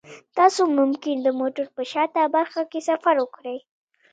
تاسو 0.37 0.61
ممکن 0.77 1.15
د 1.21 1.27
موټر 1.39 1.65
په 1.75 1.81
شاته 1.91 2.21
برخه 2.35 2.61
کې 2.71 2.79
سفر 2.89 3.15
وکړئ 3.19 3.59